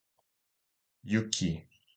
[1.11, 1.61] 雪